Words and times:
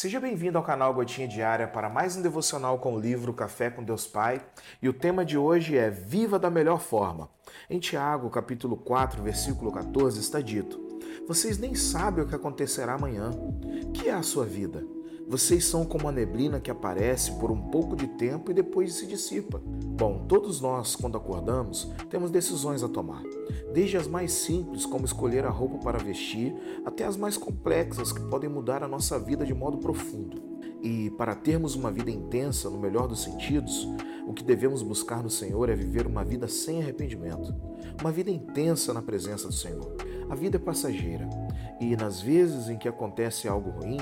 Seja 0.00 0.20
bem-vindo 0.20 0.56
ao 0.56 0.62
canal 0.62 0.94
Gotinha 0.94 1.26
Diária 1.26 1.66
para 1.66 1.90
mais 1.90 2.16
um 2.16 2.22
devocional 2.22 2.78
com 2.78 2.94
o 2.94 3.00
livro 3.00 3.34
Café 3.34 3.68
com 3.68 3.82
Deus 3.82 4.06
Pai. 4.06 4.40
E 4.80 4.88
o 4.88 4.92
tema 4.92 5.24
de 5.24 5.36
hoje 5.36 5.76
é 5.76 5.90
Viva 5.90 6.38
da 6.38 6.48
melhor 6.48 6.78
forma. 6.78 7.28
Em 7.68 7.80
Tiago, 7.80 8.30
capítulo 8.30 8.76
4, 8.76 9.20
versículo 9.20 9.72
14, 9.72 10.20
está 10.20 10.40
dito: 10.40 10.80
Vocês 11.26 11.58
nem 11.58 11.74
sabem 11.74 12.22
o 12.22 12.28
que 12.28 12.34
acontecerá 12.36 12.94
amanhã. 12.94 13.32
Que 13.92 14.08
é 14.08 14.12
a 14.12 14.22
sua 14.22 14.46
vida? 14.46 14.86
Vocês 15.28 15.66
são 15.66 15.84
como 15.84 16.08
a 16.08 16.12
neblina 16.12 16.58
que 16.58 16.70
aparece 16.70 17.32
por 17.32 17.50
um 17.50 17.60
pouco 17.70 17.94
de 17.94 18.06
tempo 18.06 18.50
e 18.50 18.54
depois 18.54 18.94
se 18.94 19.06
dissipa. 19.06 19.60
Bom, 19.62 20.24
todos 20.26 20.58
nós, 20.58 20.96
quando 20.96 21.18
acordamos, 21.18 21.92
temos 22.08 22.30
decisões 22.30 22.82
a 22.82 22.88
tomar. 22.88 23.22
Desde 23.74 23.98
as 23.98 24.08
mais 24.08 24.32
simples, 24.32 24.86
como 24.86 25.04
escolher 25.04 25.44
a 25.44 25.50
roupa 25.50 25.76
para 25.78 25.98
vestir, 25.98 26.54
até 26.82 27.04
as 27.04 27.18
mais 27.18 27.36
complexas, 27.36 28.10
que 28.10 28.22
podem 28.22 28.48
mudar 28.48 28.82
a 28.82 28.88
nossa 28.88 29.18
vida 29.18 29.44
de 29.44 29.52
modo 29.52 29.76
profundo. 29.76 30.47
E 30.82 31.10
para 31.10 31.34
termos 31.34 31.74
uma 31.74 31.90
vida 31.90 32.10
intensa, 32.10 32.70
no 32.70 32.78
melhor 32.78 33.08
dos 33.08 33.22
sentidos, 33.22 33.88
o 34.26 34.32
que 34.32 34.44
devemos 34.44 34.82
buscar 34.82 35.22
no 35.22 35.30
Senhor 35.30 35.70
é 35.70 35.74
viver 35.74 36.06
uma 36.06 36.22
vida 36.22 36.46
sem 36.46 36.82
arrependimento, 36.82 37.54
uma 37.98 38.12
vida 38.12 38.30
intensa 38.30 38.92
na 38.92 39.00
presença 39.00 39.48
do 39.48 39.54
Senhor. 39.54 39.96
A 40.28 40.34
vida 40.34 40.56
é 40.56 40.60
passageira 40.60 41.26
e, 41.80 41.96
nas 41.96 42.20
vezes 42.20 42.68
em 42.68 42.76
que 42.76 42.86
acontece 42.86 43.48
algo 43.48 43.70
ruim, 43.70 43.98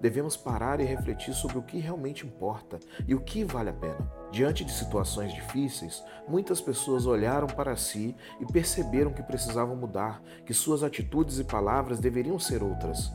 devemos 0.00 0.36
parar 0.36 0.80
e 0.80 0.84
refletir 0.84 1.32
sobre 1.32 1.58
o 1.58 1.62
que 1.62 1.78
realmente 1.78 2.26
importa 2.26 2.80
e 3.06 3.14
o 3.14 3.20
que 3.20 3.44
vale 3.44 3.70
a 3.70 3.72
pena. 3.72 4.10
Diante 4.32 4.64
de 4.64 4.72
situações 4.72 5.32
difíceis, 5.32 6.02
muitas 6.26 6.60
pessoas 6.60 7.06
olharam 7.06 7.46
para 7.46 7.76
si 7.76 8.16
e 8.40 8.52
perceberam 8.52 9.12
que 9.12 9.22
precisavam 9.22 9.76
mudar, 9.76 10.20
que 10.44 10.52
suas 10.52 10.82
atitudes 10.82 11.38
e 11.38 11.44
palavras 11.44 12.00
deveriam 12.00 12.38
ser 12.38 12.64
outras. 12.64 13.12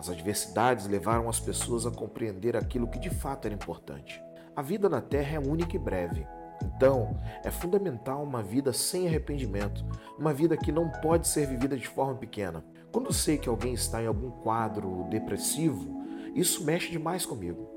As 0.00 0.08
adversidades 0.08 0.86
levaram 0.86 1.28
as 1.28 1.38
pessoas 1.38 1.84
a 1.84 1.90
compreender 1.90 2.56
aquilo 2.56 2.88
que 2.88 2.98
de 2.98 3.10
fato 3.10 3.44
era 3.44 3.54
importante. 3.54 4.18
A 4.56 4.62
vida 4.62 4.88
na 4.88 5.02
Terra 5.02 5.36
é 5.36 5.38
única 5.38 5.76
e 5.76 5.78
breve. 5.78 6.26
Então, 6.64 7.20
é 7.44 7.50
fundamental 7.50 8.22
uma 8.22 8.42
vida 8.42 8.72
sem 8.72 9.06
arrependimento, 9.06 9.84
uma 10.18 10.32
vida 10.32 10.56
que 10.56 10.72
não 10.72 10.88
pode 10.88 11.28
ser 11.28 11.46
vivida 11.46 11.76
de 11.76 11.86
forma 11.86 12.14
pequena. 12.14 12.64
Quando 12.90 13.12
sei 13.12 13.36
que 13.36 13.46
alguém 13.46 13.74
está 13.74 14.02
em 14.02 14.06
algum 14.06 14.30
quadro 14.30 15.06
depressivo, 15.10 16.02
isso 16.34 16.64
mexe 16.64 16.90
demais 16.90 17.26
comigo. 17.26 17.69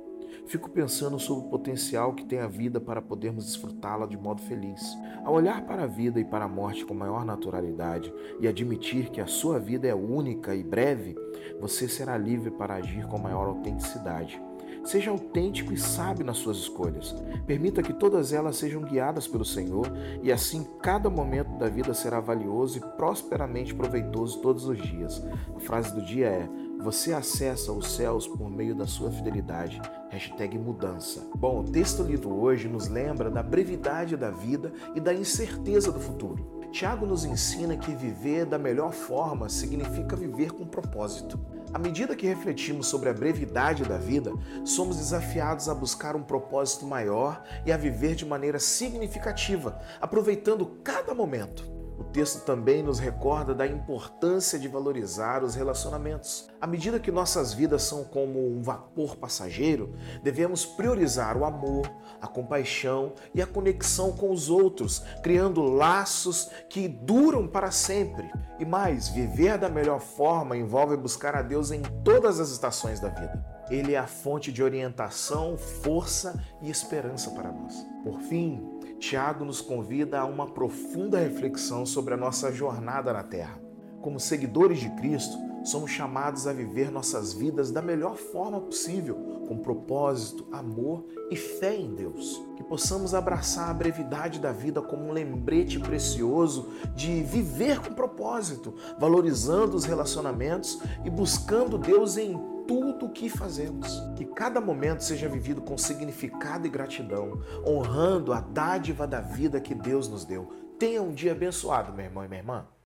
Fico 0.45 0.69
pensando 0.69 1.19
sobre 1.19 1.45
o 1.45 1.49
potencial 1.49 2.13
que 2.13 2.25
tem 2.25 2.39
a 2.39 2.47
vida 2.47 2.79
para 2.79 3.01
podermos 3.01 3.45
desfrutá-la 3.45 4.05
de 4.05 4.17
modo 4.17 4.41
feliz. 4.41 4.81
Ao 5.23 5.33
olhar 5.33 5.65
para 5.65 5.83
a 5.83 5.87
vida 5.87 6.19
e 6.19 6.25
para 6.25 6.45
a 6.45 6.49
morte 6.49 6.85
com 6.85 6.93
maior 6.93 7.25
naturalidade 7.25 8.13
e 8.39 8.47
admitir 8.47 9.09
que 9.09 9.21
a 9.21 9.27
sua 9.27 9.59
vida 9.59 9.87
é 9.87 9.95
única 9.95 10.55
e 10.55 10.63
breve, 10.63 11.15
você 11.59 11.87
será 11.87 12.17
livre 12.17 12.51
para 12.51 12.75
agir 12.75 13.05
com 13.07 13.17
maior 13.17 13.47
autenticidade. 13.47 14.41
Seja 14.83 15.11
autêntico 15.11 15.71
e 15.71 15.77
sábio 15.77 16.25
nas 16.25 16.37
suas 16.37 16.57
escolhas. 16.57 17.15
Permita 17.47 17.81
que 17.81 17.93
todas 17.93 18.33
elas 18.33 18.57
sejam 18.57 18.81
guiadas 18.81 19.27
pelo 19.27 19.45
Senhor 19.45 19.87
e 20.21 20.31
assim 20.31 20.67
cada 20.81 21.09
momento 21.09 21.57
da 21.57 21.69
vida 21.69 21.93
será 21.93 22.19
valioso 22.19 22.77
e 22.77 22.81
prosperamente 22.97 23.73
proveitoso 23.73 24.41
todos 24.41 24.65
os 24.65 24.77
dias. 24.77 25.25
A 25.55 25.59
frase 25.59 25.95
do 25.95 26.01
dia 26.01 26.27
é: 26.27 26.49
Você 26.81 27.13
acessa 27.13 27.71
os 27.71 27.93
céus 27.93 28.27
por 28.27 28.49
meio 28.49 28.75
da 28.75 28.85
sua 28.85 29.09
fidelidade. 29.09 29.81
Hashtag 30.09 30.57
mudança. 30.57 31.25
Bom, 31.33 31.61
o 31.61 31.63
texto 31.63 32.03
lido 32.03 32.33
hoje 32.33 32.67
nos 32.67 32.89
lembra 32.89 33.31
da 33.31 33.41
brevidade 33.41 34.17
da 34.17 34.31
vida 34.31 34.73
e 34.93 34.99
da 34.99 35.13
incerteza 35.13 35.91
do 35.91 35.99
futuro. 35.99 36.62
Tiago 36.73 37.05
nos 37.05 37.23
ensina 37.23 37.77
que 37.77 37.93
viver 37.93 38.47
da 38.47 38.57
melhor 38.57 38.93
forma 38.93 39.47
significa 39.47 40.15
viver 40.15 40.51
com 40.51 40.65
propósito. 40.65 41.39
À 41.71 41.77
medida 41.77 42.15
que 42.15 42.25
refletimos 42.25 42.87
sobre 42.87 43.09
a 43.09 43.13
brevidade 43.13 43.83
da 43.83 43.99
vida, 43.99 44.31
somos 44.65 44.97
desafiados 44.97 45.69
a 45.69 45.75
buscar 45.75 46.15
um 46.15 46.23
propósito 46.23 46.87
maior 46.87 47.43
e 47.63 47.71
a 47.71 47.77
viver 47.77 48.15
de 48.15 48.25
maneira 48.25 48.57
significativa, 48.57 49.79
aproveitando 50.01 50.65
cada 50.83 51.13
momento. 51.13 51.72
O 52.03 52.11
texto 52.13 52.43
também 52.43 52.83
nos 52.83 52.99
recorda 52.99 53.55
da 53.55 53.65
importância 53.65 54.59
de 54.59 54.67
valorizar 54.67 55.41
os 55.41 55.55
relacionamentos. 55.55 56.49
À 56.59 56.67
medida 56.67 56.99
que 56.99 57.11
nossas 57.11 57.53
vidas 57.53 57.81
são 57.83 58.03
como 58.03 58.45
um 58.45 58.61
vapor 58.61 59.15
passageiro, 59.15 59.95
devemos 60.21 60.65
priorizar 60.65 61.37
o 61.37 61.45
amor, 61.45 61.89
a 62.21 62.27
compaixão 62.27 63.13
e 63.33 63.41
a 63.41 63.47
conexão 63.47 64.11
com 64.11 64.31
os 64.31 64.49
outros, 64.49 64.99
criando 65.23 65.63
laços 65.63 66.51
que 66.69 66.87
duram 66.87 67.47
para 67.47 67.71
sempre. 67.71 68.29
E 68.59 68.65
mais, 68.65 69.07
viver 69.07 69.57
da 69.57 69.69
melhor 69.69 70.01
forma 70.01 70.57
envolve 70.57 70.97
buscar 70.97 71.35
a 71.35 71.41
Deus 71.41 71.71
em 71.71 71.81
todas 72.03 72.39
as 72.39 72.49
estações 72.49 72.99
da 72.99 73.07
vida. 73.07 73.52
Ele 73.73 73.93
é 73.93 73.97
a 73.97 74.05
fonte 74.05 74.51
de 74.51 74.61
orientação, 74.61 75.57
força 75.57 76.39
e 76.61 76.69
esperança 76.69 77.31
para 77.31 77.51
nós. 77.51 77.83
Por 78.03 78.19
fim, 78.21 78.63
Tiago 78.99 79.43
nos 79.43 79.61
convida 79.61 80.19
a 80.19 80.25
uma 80.25 80.45
profunda 80.45 81.17
reflexão 81.17 81.83
sobre 81.83 82.13
a 82.13 82.17
nossa 82.17 82.51
jornada 82.51 83.11
na 83.11 83.23
Terra. 83.23 83.59
Como 83.99 84.19
seguidores 84.19 84.79
de 84.79 84.91
Cristo, 84.91 85.35
somos 85.63 85.89
chamados 85.89 86.45
a 86.45 86.53
viver 86.53 86.91
nossas 86.91 87.33
vidas 87.33 87.71
da 87.71 87.81
melhor 87.81 88.15
forma 88.15 88.61
possível, 88.61 89.15
com 89.47 89.57
propósito, 89.57 90.45
amor 90.51 91.03
e 91.31 91.35
fé 91.35 91.75
em 91.75 91.95
Deus. 91.95 92.45
Que 92.55 92.63
possamos 92.63 93.15
abraçar 93.15 93.71
a 93.71 93.73
brevidade 93.73 94.39
da 94.39 94.51
vida 94.51 94.83
como 94.83 95.05
um 95.05 95.11
lembrete 95.11 95.79
precioso 95.79 96.69
de 96.95 97.23
viver 97.23 97.79
com 97.79 97.95
propósito, 97.95 98.75
valorizando 98.99 99.75
os 99.75 99.83
relacionamentos 99.83 100.79
e 101.03 101.09
buscando 101.09 101.79
Deus 101.79 102.17
em 102.17 102.52
tudo 102.67 103.05
o 103.05 103.09
que 103.09 103.29
fazemos. 103.29 104.01
Que 104.15 104.25
cada 104.25 104.59
momento 104.59 105.03
seja 105.03 105.29
vivido 105.29 105.61
com 105.61 105.77
significado 105.77 106.67
e 106.67 106.69
gratidão, 106.69 107.41
honrando 107.65 108.33
a 108.33 108.39
dádiva 108.39 109.07
da 109.07 109.21
vida 109.21 109.61
que 109.61 109.75
Deus 109.75 110.07
nos 110.07 110.25
deu. 110.25 110.51
Tenha 110.79 111.01
um 111.01 111.13
dia 111.13 111.31
abençoado, 111.31 111.93
meu 111.93 112.05
irmão 112.05 112.25
e 112.25 112.27
minha 112.27 112.41
irmã. 112.41 112.67